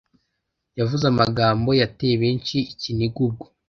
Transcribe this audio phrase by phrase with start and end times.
[0.79, 3.45] yavuze amagambo yateye benshi ikiniga ubwo...